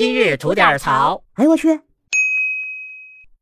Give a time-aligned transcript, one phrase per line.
[0.00, 1.22] 今日吐点槽。
[1.34, 1.78] 哎呦我去！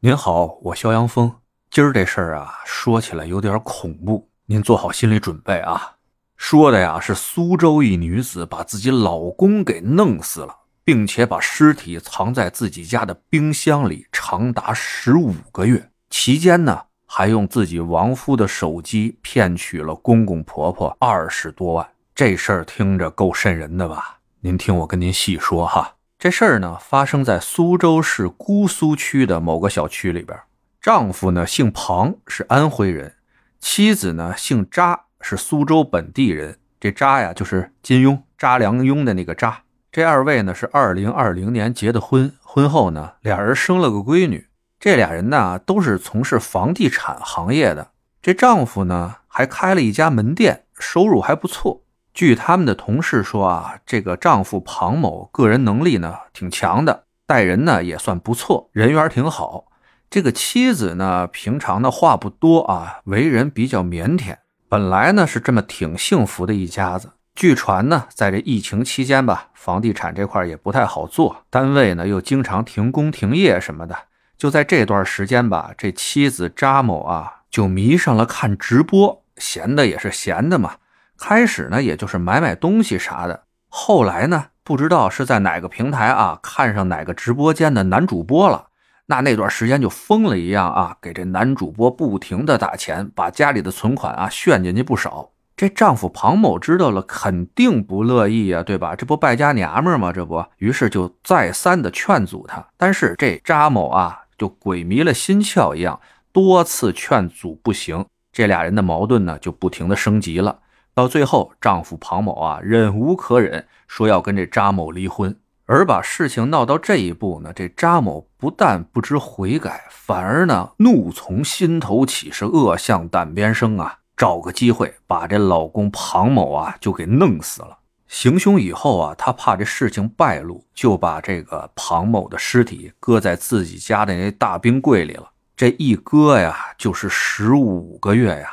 [0.00, 1.32] 您好，我肖阳峰。
[1.70, 5.94] 今儿这事儿啊，说起来有点恐怖，您做好心理准备啊。
[6.36, 10.52] 说的呀是苏州一女子把自己老公给弄死了，
[10.82, 21.88] 并且把尸体藏在自己家的冰箱里长达十五个月，期间呢还用自己亡夫的手机骗取了公公婆婆二十多万。
[22.12, 24.18] 这事儿听着够瘆人的吧？
[24.40, 25.94] 您听我跟您细说哈。
[26.20, 30.38] 这事儿呢，发生在苏州市姑苏区的某个小区里边。
[30.78, 33.12] 丈夫呢姓庞，是安徽人；
[33.58, 36.58] 妻子呢姓查，是苏州本地人。
[36.78, 39.62] 这查呀，就是金庸、查良镛的那个查。
[39.90, 44.46] 这二位呢是二零二零年结的婚，婚后呢俩人生了个闺女。
[44.78, 47.92] 这俩人呢都是从事房地产行业的。
[48.20, 51.82] 这丈夫呢还开了一家门店，收入还不错。
[52.12, 59.66] 据他们的同事说啊，这个丈夫庞某个人能力呢挺强的，待人呢也算不错，人缘挺好。
[60.10, 64.36] 这个妻子呢平常的话不多啊，为人比较腼腆。
[64.68, 67.12] 本来呢是这么挺幸福的一家子。
[67.36, 73.96] 据传呢，在这疫情期间吧，房地产这块也不太好做，单位呢又经常停工停业什么的。
[74.36, 80.74] 就在这段时间吧，这妻子扎某啊就迷上了看直播，闲的也是闲的嘛。
[81.20, 83.42] 开始呢，也就是买买东西啥的。
[83.68, 88.68] 后来呢，不知道是在哪个平台啊，看上哪个直播间的男主播了。
[89.04, 95.30] 那那段时间就疯了一样啊，给这男主播不停的打钱，把家里的存款啊炫进去不少。
[95.54, 98.96] 这丈夫庞某知道了，肯定不乐意啊，对吧？
[98.96, 100.10] 这不败家娘们吗？
[100.10, 102.66] 这不，于是就再三的劝阻他。
[102.78, 106.00] 但是这扎某啊，就鬼迷了心窍一样，
[106.32, 108.06] 多次劝阻不行。
[108.32, 110.58] 这俩人的矛盾呢，就不停的升级了。
[111.00, 115.34] 到最后，丈夫庞某啊忍无可忍，说要跟这扎某离婚。
[115.64, 124.00] 而把事情闹到这一步呢，这扎某不但不知悔改，反而呢怒从心头起，是恶向胆边生啊！
[124.14, 127.78] 找个机会把这老公庞某啊就给弄死了。
[128.06, 135.30] 行凶以后啊，他怕这事情败露，就把这个庞某的尸体搁在自己家的那大冰柜里了。
[135.56, 138.50] 这一搁呀，就是十五个月呀。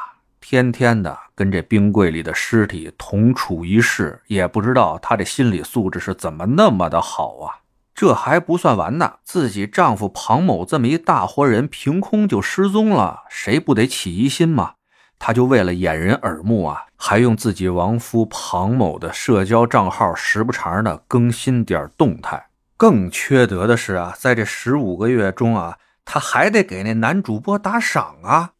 [0.50, 7.60] 天天的跟这冰柜里的尸体同处一室，也不知道她这心理素质是怎么那么的好啊！
[7.94, 14.76] 这还不算完呢，自己丈夫庞某这么一大活人，凭空就失踪了，谁不得起疑心嘛？
[15.20, 22.48] 她就为了掩人耳目啊，还用自己亡夫庞某的社交账号，时不常的更新点动态。
[22.78, 28.52] 更缺德的是啊，在这十五个月中啊，她还得给那男主播打赏啊！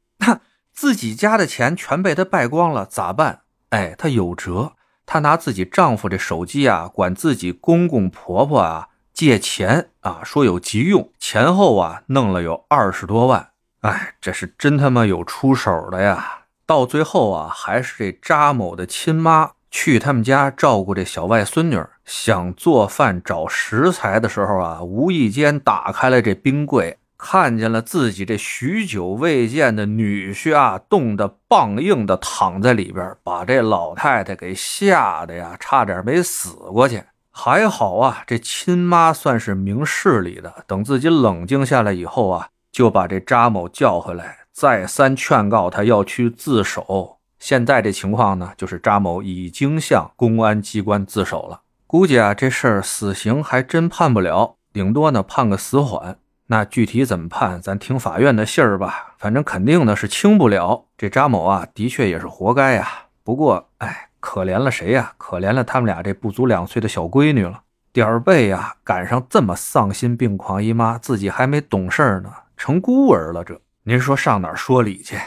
[0.78, 3.40] 自己家的钱全被他败光了，咋办？
[3.70, 4.74] 哎，她有辙，
[5.08, 13.50] 她拿自己丈夫这手机啊，管自己公公婆婆啊借钱啊，说有急用，前后啊弄了有二十多万。
[13.82, 16.44] 哎，这是真他妈有出手的呀！
[16.68, 27.00] 到最后啊，还是这扎某的亲妈去他们家照顾这小外孙女，想做饭找食材的时候啊，无意间打开了这冰柜。
[27.18, 37.04] 看见了自己这许久未见的女婿啊，冻得棒硬的躺在里边，把这老太太给吓得呀，差点没死过去。
[37.32, 47.18] 还好啊，这亲妈算是明事理的，等自己冷静下来以后啊，就把这扎某叫回来，再三劝告他要去自首。
[47.40, 51.62] 现在这情况呢，就是扎某已经向公安机关自首了。
[51.86, 56.18] 估计啊，这事儿死刑还真判不了，顶多呢判个死缓。
[56.48, 59.16] 那具体怎么判，咱听法院的信儿吧。
[59.18, 60.86] 反正肯定的是轻不了。
[60.98, 62.88] 这扎某啊，的确也是活该呀。
[63.24, 65.14] 不过，哎，可怜了谁呀？
[65.18, 67.62] 可怜了他们俩这不足两岁的小闺女了。
[67.92, 73.44] 点儿背呀，赶上这么丧心病狂姨妈，自己还没懂事儿呢，成孤儿了。
[73.44, 75.18] 这您说上哪儿说理去？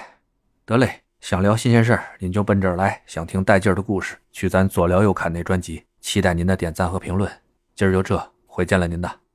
[0.65, 3.03] 得嘞，想聊新鲜事儿，您就奔这儿来。
[3.07, 5.85] 想听带劲儿的故事，去咱左聊右侃那专辑。
[6.01, 7.31] 期待您的点赞和评论。
[7.75, 9.30] 今儿就这，回见了您的。